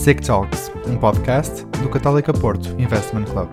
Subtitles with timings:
[0.00, 3.50] SIC Talks, um podcast do Católica Porto Investment Club.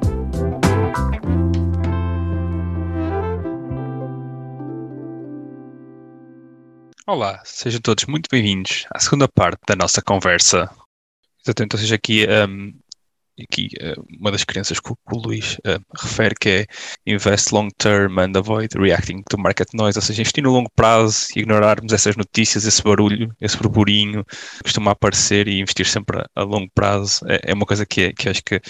[7.06, 10.72] Olá, sejam todos muito bem-vindos à segunda parte da nossa conversa.
[11.44, 12.74] Exatamente, ou seja, aqui um,
[13.42, 16.66] aqui uh, uma das crenças que o, que o Luís uh, refere que é
[17.06, 21.28] invest long term and avoid reacting to market noise, ou seja, investir no longo prazo
[21.36, 26.44] ignorarmos essas notícias, esse barulho, esse burburinho que costuma aparecer e investir sempre a, a
[26.44, 28.62] longo prazo é, é, uma coisa que, é, que acho que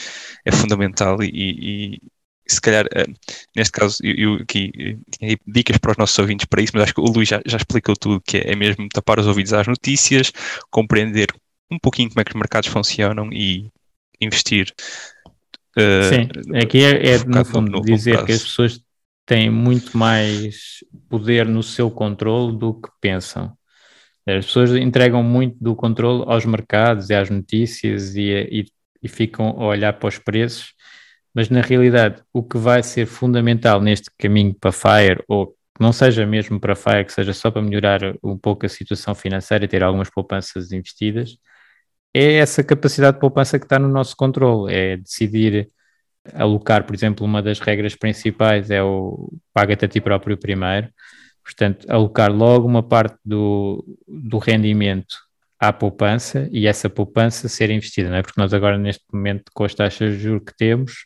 [0.46, 2.02] é fundamental e, e
[2.50, 3.14] se calhar, uh,
[3.56, 4.72] neste caso, eu, eu aqui
[5.12, 7.58] tinha dicas para os nossos ouvintes para isso, mas acho que o Luís já, já
[7.58, 10.32] explicou tudo, que é, é mesmo tapar os ouvidos às notícias,
[10.70, 11.28] compreender
[11.70, 13.70] um pouquinho como é que os mercados funcionam e
[14.20, 14.74] investir.
[15.78, 18.82] Uh, Sim, aqui é, é no fundo no, no dizer que as pessoas
[19.26, 23.56] têm muito mais poder no seu controle do que pensam.
[24.26, 28.66] As pessoas entregam muito do controle aos mercados e às notícias e, e,
[29.04, 30.74] e ficam a olhar para os preços,
[31.34, 35.94] mas na realidade o que vai ser fundamental neste caminho para FIRE, ou que não
[35.94, 39.68] seja mesmo para FIRE, que seja só para melhorar um pouco a situação financeira e
[39.68, 41.38] ter algumas poupanças investidas,
[42.18, 45.68] é essa capacidade de poupança que está no nosso controle, é decidir
[46.34, 50.90] alocar, por exemplo, uma das regras principais é o paga-te a ti próprio primeiro,
[51.44, 55.16] portanto, alocar logo uma parte do, do rendimento
[55.60, 58.22] à poupança e essa poupança ser investida, não é?
[58.22, 61.06] Porque nós agora, neste momento, com as taxas de juros que temos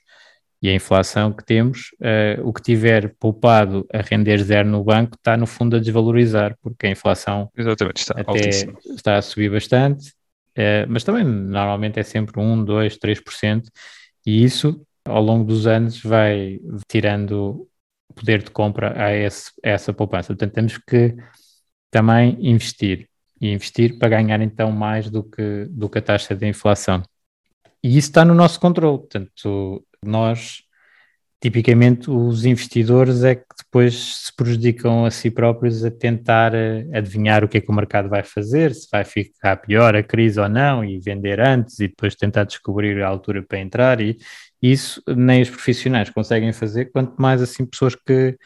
[0.61, 5.15] e a inflação que temos, uh, o que tiver poupado a render zero no banco
[5.15, 8.49] está, no fundo, a desvalorizar, porque a inflação Exatamente, está, até
[8.95, 10.13] está a subir bastante
[10.55, 13.63] é, mas também normalmente é sempre 1, 2, 3%,
[14.25, 17.67] e isso ao longo dos anos vai tirando
[18.15, 20.27] poder de compra a, esse, a essa poupança.
[20.27, 21.15] Portanto, temos que
[21.89, 26.47] também investir e investir para ganhar então mais do que, do que a taxa de
[26.47, 27.01] inflação.
[27.83, 30.63] E isso está no nosso controle, portanto, nós
[31.41, 33.95] tipicamente os investidores é que depois
[34.25, 38.07] se prejudicam a si próprios a tentar eh, adivinhar o que é que o mercado
[38.07, 42.15] vai fazer, se vai ficar pior a crise ou não, e vender antes e depois
[42.15, 44.17] tentar descobrir a altura para entrar, e
[44.61, 48.37] isso nem os profissionais conseguem fazer, quanto mais assim pessoas que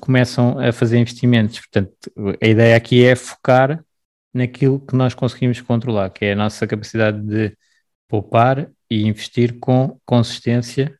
[0.00, 1.58] começam a fazer investimentos.
[1.58, 1.92] Portanto,
[2.40, 3.82] a ideia aqui é focar
[4.32, 7.56] naquilo que nós conseguimos controlar, que é a nossa capacidade de
[8.08, 10.96] poupar e investir com consistência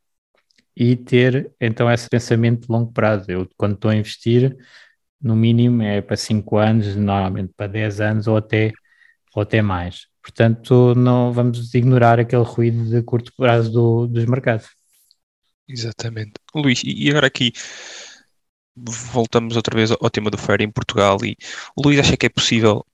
[0.76, 3.30] e ter então esse pensamento de longo prazo.
[3.30, 4.56] Eu, quando estou a investir,
[5.20, 8.72] no mínimo é para 5 anos, normalmente para 10 anos ou até,
[9.34, 10.06] ou até mais.
[10.22, 14.68] Portanto, não vamos ignorar aquele ruído de curto prazo do, dos mercados.
[15.68, 16.32] Exatamente.
[16.54, 17.52] Luís, e agora aqui
[18.76, 21.36] voltamos outra vez ao tema do FIRE em Portugal e
[21.74, 22.84] o Luís acha que é possível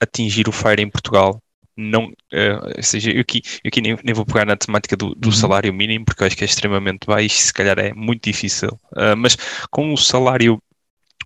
[0.00, 1.40] atingir o FIRE em Portugal
[1.80, 5.14] não, uh, ou seja, eu aqui, eu aqui nem, nem, vou pegar na temática do,
[5.14, 5.32] do uhum.
[5.32, 9.16] salário mínimo, porque eu acho que é extremamente baixo, se calhar é muito difícil, uh,
[9.16, 9.36] mas
[9.70, 10.62] com o salário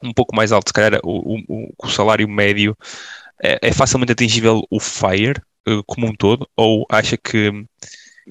[0.02, 2.76] um pouco mais alto, se calhar o, o, o salário médio
[3.42, 7.50] é, é, facilmente atingível o FIRE uh, como um todo, ou acha que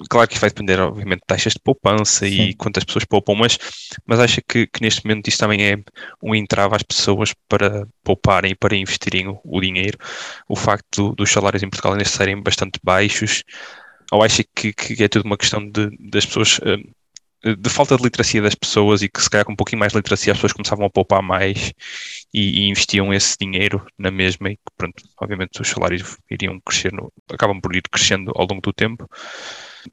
[0.08, 2.48] Claro que vai depender, obviamente, de taxas de poupança Sim.
[2.48, 3.56] e quantas pessoas poupam, mas,
[4.04, 5.78] mas acha que, que, neste momento isto também é
[6.22, 9.96] um entrave às pessoas para pouparem e para investirem o, o dinheiro.
[10.48, 13.44] O facto do, dos salários em Portugal ainda serem bastante baixos,
[14.10, 16.60] ou acha que, que é tudo uma questão de, das pessoas.
[16.64, 19.92] Eh, de falta de literacia das pessoas e que se calhar com um pouquinho mais
[19.92, 21.74] de literacia as pessoas começavam a poupar mais
[22.32, 26.90] e, e investiam esse dinheiro na mesma e que pronto, obviamente os salários iriam crescer,
[26.90, 29.06] no, acabam por ir crescendo ao longo do tempo.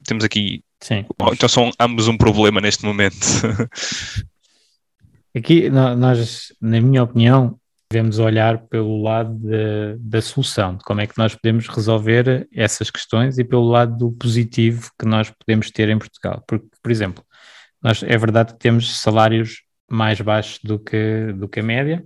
[0.04, 0.62] Temos aqui.
[0.80, 1.04] Sim.
[1.32, 3.16] Então são ambos um problema neste momento.
[5.36, 7.58] aqui, nós, na minha opinião,
[7.92, 12.90] devemos olhar pelo lado de, da solução, de como é que nós podemos resolver essas
[12.90, 16.42] questões e pelo lado do positivo que nós podemos ter em Portugal.
[16.48, 17.22] Porque, por exemplo,
[17.82, 22.02] nós, é verdade que temos salários mais baixos do que, do que a média,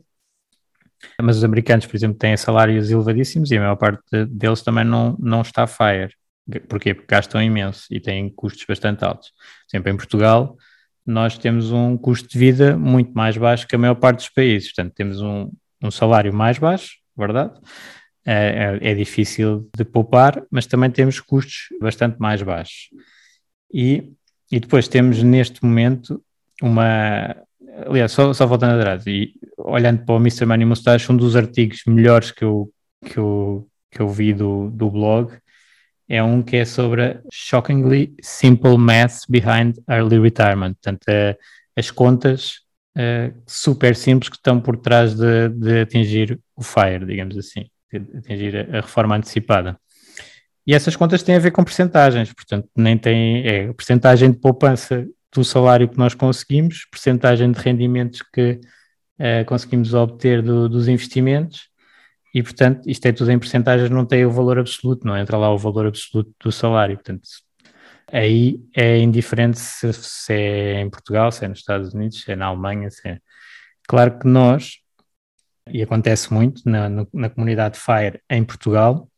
[1.22, 5.16] mas os americanos, por exemplo, têm salários elevadíssimos e a maior parte deles também não,
[5.20, 6.12] não está fire.
[6.69, 6.94] Porquê?
[6.94, 9.32] Porque gastam imenso e têm custos bastante altos.
[9.69, 10.56] Sempre em Portugal,
[11.04, 14.72] nós temos um custo de vida muito mais baixo que a maior parte dos países.
[14.72, 15.50] Portanto, temos um,
[15.82, 17.58] um salário mais baixo, verdade?
[18.25, 22.90] É, é, é, difícil de poupar, mas também temos custos bastante mais baixos.
[23.72, 24.12] E,
[24.50, 26.22] e depois temos neste momento
[26.62, 27.37] uma.
[27.87, 30.46] Aliás, só, só voltando atrás, e olhando para o Mr.
[30.46, 32.72] Money Mustache, um dos artigos melhores que eu,
[33.04, 35.31] que eu, que eu vi do, do blog
[36.08, 40.75] é um que é sobre Shockingly Simple Math Behind Early Retirement.
[40.75, 41.37] Portanto, é,
[41.76, 42.61] as contas
[42.97, 47.67] é, super simples que estão por trás de, de, atingir o FIRE, digamos assim,
[48.17, 49.79] atingir a, a reforma antecipada.
[50.67, 55.06] E essas contas têm a ver com percentagens, portanto, nem tem é percentagem de poupança
[55.32, 58.59] do salário que nós conseguimos, percentagem de rendimentos que
[59.20, 61.69] uh, conseguimos obter do, dos investimentos,
[62.37, 65.50] e portanto, isto é tudo em percentagens, não tem o valor absoluto, não entra lá
[65.50, 67.23] o valor absoluto do salário, portanto,
[68.12, 72.37] aí é indiferente se, se é em Portugal, se é nos Estados Unidos, se é
[72.37, 73.21] na Alemanha, se é...
[73.88, 74.81] Claro que nós,
[75.67, 79.09] e acontece muito na, na comunidade FIRE em Portugal,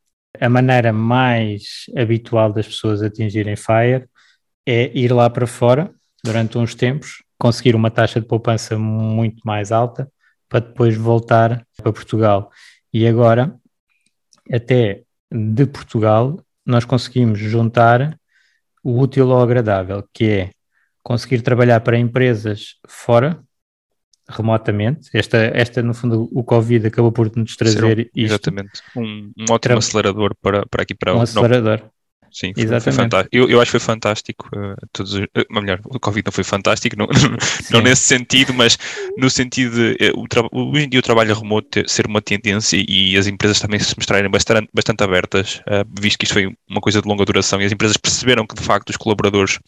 [0.40, 4.06] a maneira mais habitual das pessoas atingirem FIRE
[4.64, 5.92] é ir lá para fora
[6.22, 10.08] durante uns tempos, conseguir uma taxa de poupança muito mais alta
[10.48, 12.52] para depois voltar para Portugal.
[12.98, 13.54] E agora,
[14.52, 18.18] até de Portugal, nós conseguimos juntar
[18.82, 20.50] o útil ao agradável, que é
[21.00, 23.40] conseguir trabalhar para empresas fora
[24.28, 25.10] remotamente.
[25.14, 28.10] Esta, esta, no fundo, o Covid acabou por nos trazer um, isto.
[28.16, 28.82] Exatamente.
[28.96, 31.88] Um, um ótimo Tra acelerador para, para aqui para Um acelerador.
[32.32, 33.36] Sim, foi, foi fantástico.
[33.36, 34.48] Eu, eu acho que foi fantástico.
[34.54, 37.06] Uh, todos, uh, melhor, o Covid não foi fantástico, não,
[37.70, 38.78] não nesse sentido, mas
[39.16, 40.18] no sentido de uh,
[40.52, 43.94] o hoje em dia o trabalho remoto ser uma tendência e as empresas também se
[43.96, 47.64] mostrarem bastante, bastante abertas, uh, visto que isto foi uma coisa de longa duração e
[47.64, 49.58] as empresas perceberam que de facto os colaboradores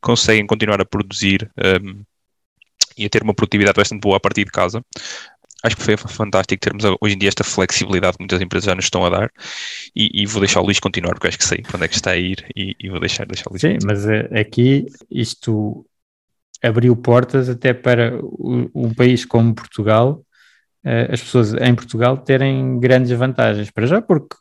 [0.00, 1.50] conseguem continuar a produzir.
[1.58, 2.02] Um,
[2.98, 4.84] e a ter uma produtividade bastante boa a partir de casa.
[5.62, 8.86] Acho que foi fantástico termos hoje em dia esta flexibilidade que muitas empresas já nos
[8.86, 9.30] estão a dar
[9.94, 11.94] e, e vou deixar o Luís continuar porque acho que sei para onde é que
[11.94, 13.60] está a ir e, e vou deixar, deixar o Luís.
[13.60, 15.84] Sim, mas eh, aqui isto
[16.62, 18.18] abriu portas até para
[18.74, 20.24] um país como Portugal,
[20.84, 23.70] eh, as pessoas em Portugal terem grandes vantagens.
[23.70, 24.36] Para já, porque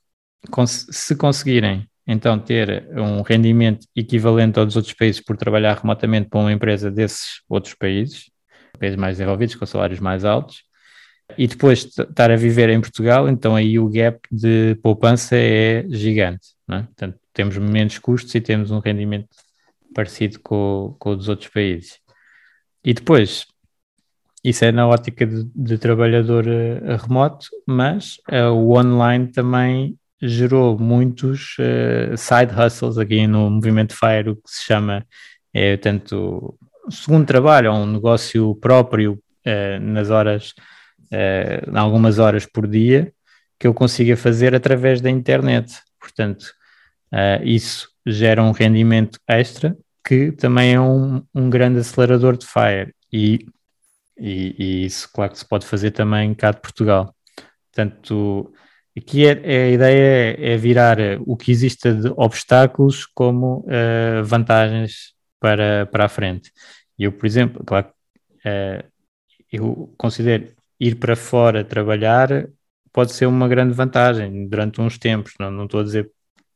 [0.66, 6.52] se conseguirem então ter um rendimento equivalente aos outros países por trabalhar remotamente para uma
[6.52, 8.32] empresa desses outros países,
[8.80, 10.64] países mais desenvolvidos, com salários mais altos,
[11.38, 16.50] e depois estar a viver em Portugal, então aí o gap de poupança é gigante.
[16.70, 16.82] É?
[16.84, 19.30] Portanto, temos menos custos e temos um rendimento
[19.94, 22.00] parecido com, com o dos outros países.
[22.84, 23.46] E depois,
[24.44, 30.78] isso é na ótica de, de trabalhador uh, remoto, mas uh, o online também gerou
[30.78, 35.06] muitos uh, side hustles aqui no movimento FIRE, o que se chama,
[35.54, 36.58] é, tanto
[36.90, 39.22] segundo trabalho, é um negócio próprio
[39.82, 40.54] nas horas,
[41.14, 43.12] uh, algumas horas por dia,
[43.60, 45.74] que eu consiga fazer através da internet.
[46.00, 46.44] Portanto,
[47.14, 52.94] uh, isso gera um rendimento extra, que também é um, um grande acelerador de FIRE.
[53.12, 53.46] E,
[54.18, 57.14] e, e, isso, claro, que se pode fazer também cá de Portugal.
[57.72, 58.52] Portanto,
[58.98, 63.66] aqui é, é, a ideia é, é virar o que exista de obstáculos como
[64.26, 66.52] vantagens para, para a frente.
[66.98, 67.88] Eu, por exemplo, claro,
[68.46, 68.84] uh,
[69.52, 72.48] eu considero ir para fora trabalhar
[72.92, 75.34] pode ser uma grande vantagem durante uns tempos.
[75.40, 76.12] Não, não estou a dizer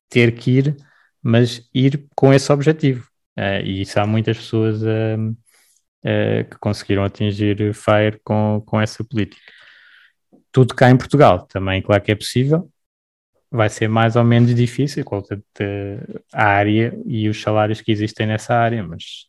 [0.10, 0.78] ter que ir,
[1.22, 3.08] mas ir com esse objetivo.
[3.38, 4.86] Uh, e isso há muitas pessoas uh,
[5.26, 9.42] uh, que conseguiram atingir FIRE com, com essa política.
[10.52, 12.70] Tudo cá em Portugal também, claro que é possível.
[13.50, 15.22] Vai ser mais ou menos difícil, com
[16.34, 19.28] a área e os salários que existem nessa área, mas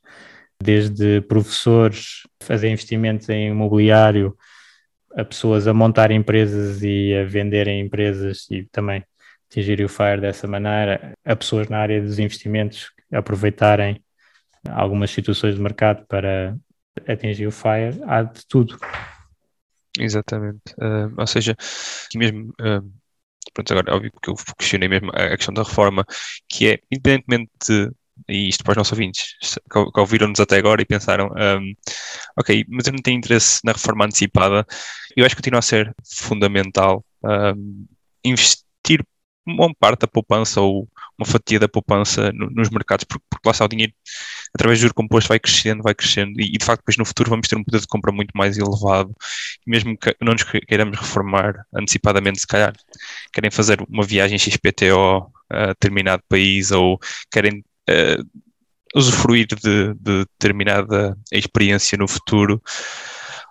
[0.63, 4.35] desde professores fazer investimentos em imobiliário,
[5.17, 9.05] a pessoas a montar empresas e a venderem empresas e também
[9.49, 14.03] atingirem o FIRE dessa maneira, a pessoas na área dos investimentos aproveitarem
[14.69, 16.57] algumas situações de mercado para
[17.07, 18.79] atingir o FIRE, há de tudo.
[19.99, 20.75] Exatamente.
[20.79, 21.55] Uh, ou seja,
[22.15, 22.93] mesmo, uh,
[23.53, 26.05] pronto, agora óbvio que eu questionei mesmo a questão da reforma,
[26.49, 27.91] que é, independentemente de
[28.29, 29.35] e isto para os nossos ouvintes
[29.71, 31.75] que, ouviram-nos até agora e pensaram, um,
[32.39, 34.67] ok, mas eu não tenho interesse na reforma antecipada,
[35.17, 37.87] eu acho que continua a ser fundamental um,
[38.25, 39.05] investir
[39.47, 43.53] uma parte da poupança ou uma fatia da poupança no, nos mercados, porque, porque lá
[43.53, 43.93] está o dinheiro,
[44.55, 47.31] através do juro composto, vai crescendo, vai crescendo, e, e, de facto depois no futuro
[47.31, 49.15] vamos ter um poder de compra muito mais elevado,
[49.67, 52.73] e mesmo que não nos queiramos reformar antecipadamente, se calhar,
[53.33, 56.99] querem fazer uma viagem XPTO a determinado país, ou
[57.31, 58.41] querem uh,
[58.95, 62.63] usufruir de, de, determinada experiência no futuro,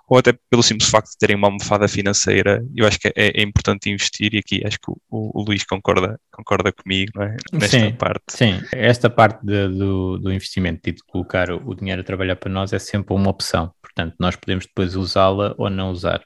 [0.07, 3.41] ou até pelo simples facto de terem uma almofada financeira, eu acho que é, é
[3.41, 7.37] importante investir e aqui acho que o, o, Luís concorda, concorda comigo não é?
[7.51, 8.23] nesta sim, parte.
[8.29, 12.51] Sim, esta parte de, do, do investimento e de colocar o dinheiro a trabalhar para
[12.51, 16.21] nós é sempre uma opção, portanto nós podemos depois usá-la ou não usar,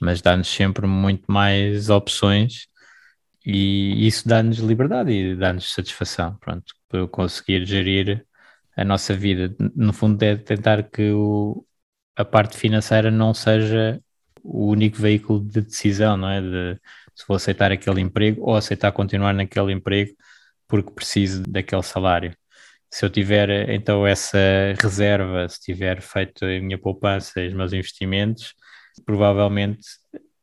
[0.00, 2.68] mas dá-nos sempre muito mais opções
[3.44, 8.26] e isso dá-nos liberdade e dá-nos satisfação, pronto, para conseguir gerir
[8.76, 9.54] a nossa vida.
[9.74, 11.66] No fundo, é tentar que o,
[12.16, 14.00] a parte financeira não seja
[14.42, 16.40] o único veículo de decisão, não é?
[16.40, 16.80] De
[17.14, 20.12] se vou aceitar aquele emprego ou aceitar continuar naquele emprego
[20.68, 22.36] porque preciso daquele salário.
[22.90, 24.38] Se eu tiver então essa
[24.80, 28.54] reserva, se tiver feito a minha poupança e os meus investimentos,
[29.04, 29.82] provavelmente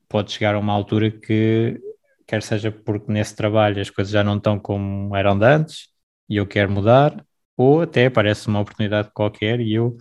[0.09, 1.79] pode chegar a uma altura que,
[2.27, 5.92] quer seja porque nesse trabalho as coisas já não estão como eram de antes
[6.29, 7.25] e eu quero mudar,
[7.57, 9.97] ou até aparece uma oportunidade qualquer e eu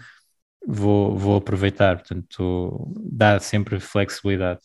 [0.67, 1.99] vou, vou aproveitar.
[1.99, 4.61] Portanto, dá sempre flexibilidade.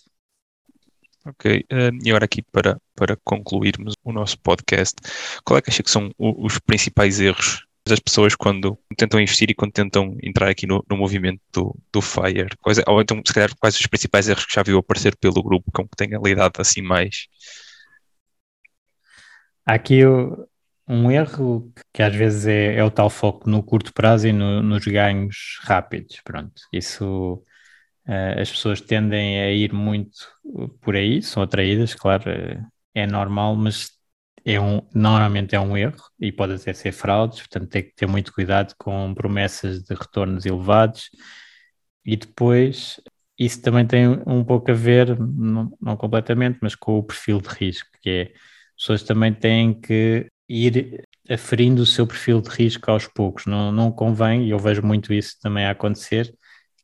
[1.26, 4.96] Ok, uh, e agora aqui para, para concluirmos o nosso podcast,
[5.44, 9.54] qual é que acha que são os principais erros das pessoas quando tentam investir e
[9.54, 12.56] quando tentam entrar aqui no, no movimento do, do FIRE?
[12.62, 15.44] Quais, é, ou então, se calhar, quais os principais erros que já viu aparecer pelo
[15.44, 17.28] grupo com que tenha lidado assim mais?
[19.66, 20.02] Aqui
[20.88, 24.62] um erro que às vezes é, é o tal foco no curto prazo e no,
[24.64, 26.22] nos ganhos rápidos.
[26.24, 27.44] Pronto, isso
[28.08, 30.18] uh, as pessoas tendem a ir muito
[30.82, 32.24] por aí, são atraídas, claro,
[32.94, 33.92] é normal, mas
[34.46, 38.08] é um, normalmente é um erro e pode até ser fraudes, portanto tem que ter
[38.08, 41.10] muito cuidado com promessas de retornos elevados
[42.06, 43.02] e depois
[43.38, 47.50] isso também tem um pouco a ver, não, não completamente, mas com o perfil de
[47.50, 48.22] risco, que é
[48.78, 53.46] as pessoas também têm que ir aferindo o seu perfil de risco aos poucos.
[53.46, 56.34] Não, não convém, e eu vejo muito isso também a acontecer,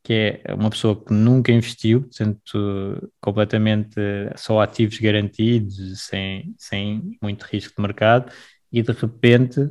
[0.04, 3.96] que é uma pessoa que nunca investiu, portanto, completamente
[4.36, 8.32] só ativos garantidos, sem, sem muito risco de mercado,
[8.72, 9.70] e de repente,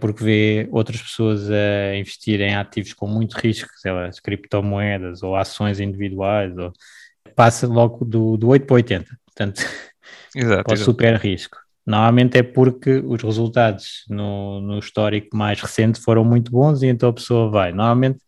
[0.00, 5.22] porque vê outras pessoas a investir em ativos com muito risco, sei lá, as criptomoedas
[5.22, 6.72] ou ações individuais, ou,
[7.36, 9.62] passa logo do, do 8 para 80, portanto,
[10.34, 11.58] exato, para o super risco.
[11.90, 17.08] Normalmente é porque os resultados no, no histórico mais recente foram muito bons e então
[17.08, 17.72] a pessoa vai.
[17.72, 18.20] Normalmente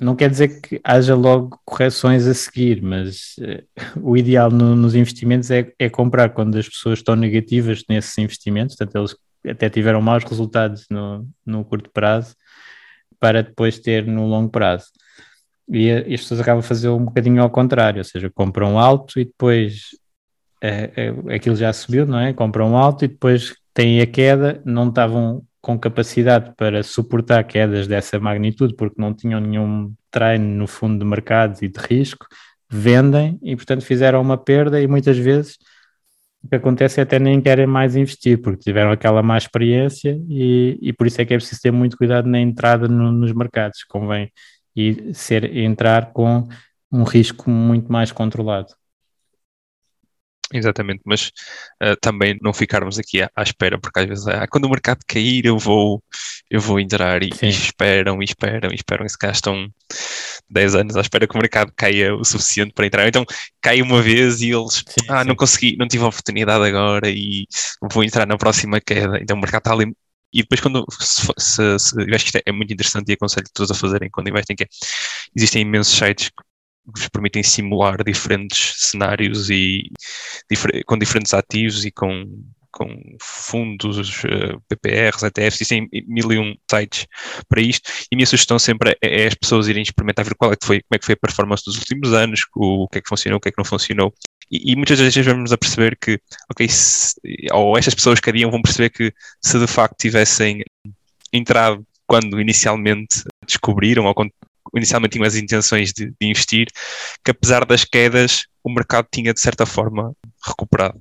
[0.00, 4.96] não quer dizer que haja logo correções a seguir, mas uh, o ideal no, nos
[4.96, 9.16] investimentos é, é, comprar quando as pessoas estão negativas nesses investimentos, portanto, eles
[9.46, 12.34] até tiveram maus resultados no, no curto prazo,
[13.20, 14.86] para depois ter no longo prazo.
[15.68, 19.20] E, e as pessoas acabam a fazer um bocadinho ao contrário, ou seja, compram alto
[19.20, 19.90] e depois
[20.62, 22.32] é, aquilo já subiu, não é?
[22.32, 28.18] Compram alto e depois têm a queda, não estavam com capacidade para suportar quedas dessa
[28.18, 32.26] magnitude, porque não tinham nenhum treino no fundo de mercado e de risco,
[32.68, 35.58] vendem e, portanto, fizeram uma perda e muitas vezes
[36.42, 40.78] o que acontece é até nem querem mais investir, porque tiveram aquela má experiência e,
[40.80, 43.84] e por isso é que é preciso ter muito cuidado na entrada no, nos mercados,
[43.84, 44.32] convém
[44.74, 46.48] e ser, entrar com
[46.90, 48.79] um risco muito mais controlado.
[50.52, 51.28] Exatamente, mas
[51.80, 54.98] uh, também não ficarmos aqui à, à, espera, porque às vezes ah, quando o mercado
[55.06, 56.02] cair eu vou,
[56.50, 59.72] eu vou entrar e, e esperam, e esperam, e esperam, e se gastam
[60.50, 63.06] 10 anos à espera que o mercado caia o suficiente para entrar.
[63.06, 63.24] Então
[63.62, 65.28] cai uma vez e eles, sim, ah, sim.
[65.28, 67.46] não consegui, não tive a oportunidade agora e
[67.92, 69.18] vou entrar na próxima queda.
[69.20, 69.94] Então o mercado está ali.
[70.32, 73.46] E depois, quando se, se, se eu acho que é, é muito interessante e aconselho
[73.52, 74.66] todos a fazerem quando investem, que é,
[75.34, 76.30] existem imensos sites
[76.86, 79.90] vos permitem simular diferentes cenários e
[80.86, 82.24] com diferentes ativos e com,
[82.70, 82.88] com
[83.20, 87.06] fundos, eh, PPRs, ETFs, existem mil e um sites
[87.48, 87.90] para isto.
[88.10, 90.66] E a minha sugestão sempre é, é, as pessoas irem experimentar ver qual é que
[90.66, 93.08] foi, como é que foi a performance dos últimos anos, o, o que é que
[93.08, 94.12] funcionou, o que é que não funcionou.
[94.50, 96.18] E, e muitas vezes vamos a perceber que,
[96.50, 97.14] ok, se,
[97.52, 100.62] ou estas pessoas que hariam vão perceber que se de facto tivessem
[101.32, 104.32] entrado quando inicialmente descobriram ou quando
[104.76, 106.68] inicialmente tinham as intenções de, de, investir,
[107.24, 110.14] que apesar das quedas, o mercado tinha de certa forma
[110.46, 111.00] recuperado.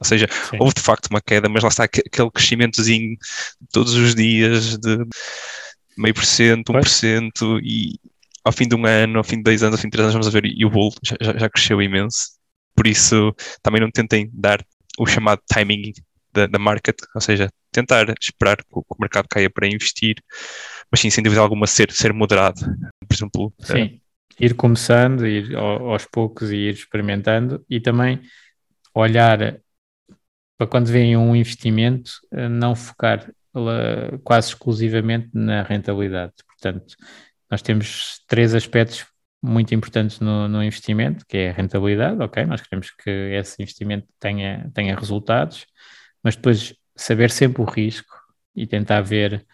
[0.00, 0.56] Ou seja, Sim.
[0.58, 3.16] houve de facto uma queda, mas lá está aquele crescimentozinho
[3.72, 4.98] todos os dias de
[5.96, 7.98] meio por cento, um por cento, e
[8.44, 10.14] ao fim de um ano, ao fim de dois anos, ao fim de três anos,
[10.14, 12.34] vamos ver, e o bolo já, já cresceu imenso.
[12.74, 14.64] Por isso, também não tentem dar
[14.98, 15.92] o chamado timing
[16.32, 20.16] da, da market, ou seja, tentar esperar que o, mercado caia para investir,
[20.90, 22.60] mas sim, sem dúvida alguma, ser, ser moderado.
[23.06, 23.52] Por exemplo.
[23.60, 24.00] Sim,
[24.40, 24.44] é...
[24.44, 28.20] ir começando, ir aos poucos e ir experimentando e também
[28.94, 29.58] olhar
[30.56, 33.28] para quando vem um investimento, eh, não focar
[34.24, 36.32] quase exclusivamente na rentabilidade.
[36.46, 36.96] Portanto,
[37.50, 39.06] nós temos três aspectos
[39.40, 44.08] muito importantes no, no, investimento, que é a rentabilidade, ok, nós queremos que esse investimento
[44.18, 45.66] tenha, tenha resultados,
[46.22, 48.14] mas depois saber sempre o risco
[48.54, 49.46] e tentar ver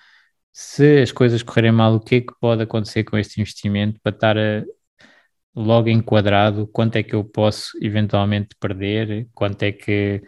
[0.52, 4.14] se as coisas correrem mal, o que é que pode acontecer com este investimento para
[4.14, 4.64] estar a,
[5.54, 10.22] logo enquadrado quanto é que eu posso eventualmente perder, quanto é que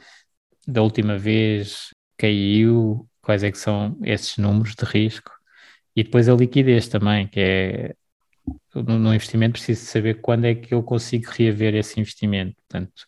[0.66, 5.30] da última vez caiu, quais é que são esses números de risco.
[5.96, 7.94] E depois a liquidez também, que é
[8.74, 13.04] no, no investimento preciso saber quando é que eu consigo reaver esse investimento, portanto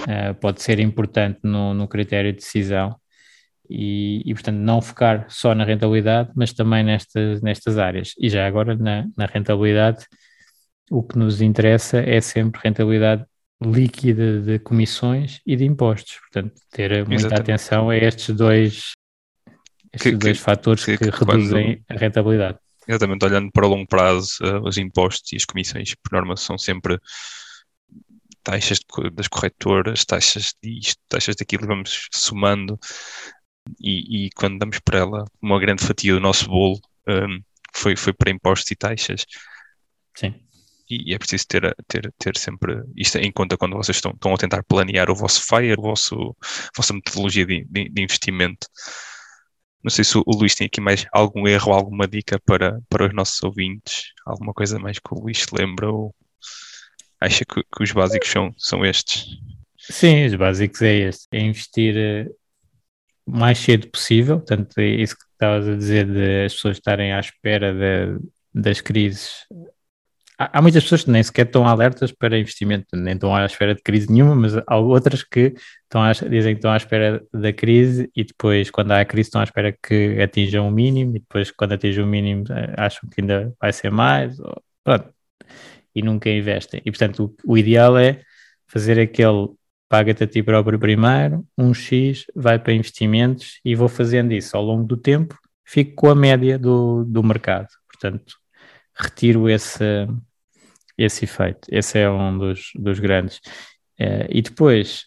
[0.00, 2.98] uh, pode ser importante no, no critério de decisão
[3.68, 8.14] e, e, portanto, não focar só na rentabilidade, mas também nestas, nestas áreas.
[8.18, 10.06] E já agora, na, na rentabilidade,
[10.90, 13.24] o que nos interessa é sempre rentabilidade
[13.62, 16.18] líquida de comissões e de impostos.
[16.20, 17.40] Portanto, ter muita Exatamente.
[17.40, 18.92] atenção a estes dois,
[19.92, 22.58] estes que, dois que, fatores que, que reduzem quando, a rentabilidade.
[22.86, 26.56] Exatamente, olhando para o longo prazo, uh, os impostos e as comissões, por norma, são
[26.56, 26.98] sempre
[28.44, 28.78] taxas
[29.12, 32.78] das corretoras, taxas disto, taxas daquilo, vamos somando
[33.80, 37.40] e, e, quando damos para ela uma grande fatia do nosso bolo um,
[37.74, 39.26] foi, foi para impostos e taxas.
[40.16, 40.34] Sim.
[40.88, 44.34] E, e é preciso ter, ter, ter sempre isto em conta quando vocês estão, estão
[44.34, 48.66] a tentar planear o vosso FIRE, o vosso, a vossa metodologia de, de, de investimento.
[49.82, 53.14] Não sei se o, Luís tem aqui mais algum erro, alguma dica para, para os
[53.14, 56.14] nossos ouvintes, alguma coisa mais que o Luís se lembra ou
[57.20, 59.38] acha que, que os básicos são, são estes?
[59.78, 62.26] Sim, os básicos é este, é investir eh,
[63.26, 67.20] mais cedo possível, portanto, é isso que estavas a dizer de as pessoas estarem à
[67.20, 68.18] espera de,
[68.54, 69.46] das crises.
[70.38, 73.82] Há, muitas pessoas que nem sequer estão alertas para investimento, nem estão à espera de
[73.82, 75.54] crise nenhuma, mas há outras que
[75.84, 79.28] estão à, dizem que estão à espera da crise e depois, quando há a crise,
[79.28, 82.44] estão à espera que atinjam o mínimo e depois, quando atingem o mínimo,
[82.76, 84.36] acham que ainda vai ser mais.
[84.84, 85.12] Pronto,
[85.94, 86.82] e nunca investem.
[86.84, 88.20] E portanto, o, o ideal é
[88.66, 89.48] fazer aquele
[89.88, 94.62] paga-te a ti próprio primeiro, um X vai para investimentos e vou fazendo isso ao
[94.62, 97.68] longo do tempo, fico com a média do, do mercado.
[97.88, 98.34] Portanto,
[98.94, 100.06] retiro esse,
[100.96, 101.68] esse efeito.
[101.70, 103.38] Esse é um dos, dos grandes.
[103.98, 105.04] Uh, e depois,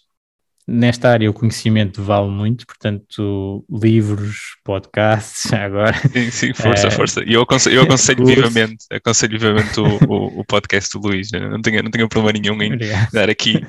[0.68, 5.94] nesta área o conhecimento vale muito, portanto, livros, podcasts, agora.
[5.94, 7.24] Sim, sim, força, é, força.
[7.26, 11.30] E eu aconselho, eu aconselho vivamente, aconselho vivamente o, o, o, podcast do Luís.
[11.32, 13.12] Não tenho, não tenho problema nenhum em Obrigado.
[13.12, 13.62] dar aqui.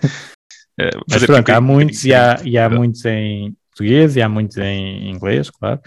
[0.81, 4.57] Uh, Mas pronto, há muitos e há, e há muitos em português e há muitos
[4.57, 5.81] em inglês, claro.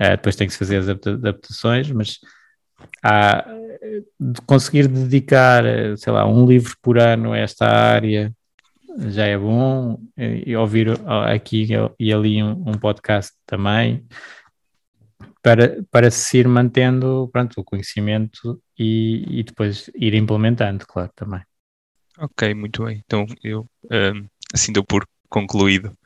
[0.00, 2.18] Uh, depois tem que se fazer as adaptações, mas
[3.02, 3.46] há
[4.18, 5.64] de conseguir dedicar,
[5.96, 8.32] sei lá, um livro por ano a esta área
[9.08, 11.66] já é bom, e ouvir aqui
[11.98, 14.06] e ali um, um podcast também,
[15.42, 21.40] para, para se ir mantendo pronto, o conhecimento e, e depois ir implementando, claro, também.
[22.18, 23.02] Ok, muito bem.
[23.04, 25.96] Então eu um, assim dou por concluído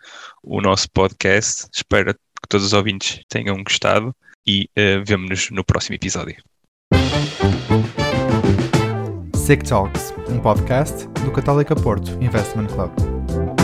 [0.43, 1.67] o nosso podcast.
[1.73, 4.15] Espero que todos os ouvintes tenham gostado
[4.47, 6.37] e uh, vemo-nos no próximo episódio.
[9.35, 13.56] SIC Talks, um podcast do Católica Porto Investment Club.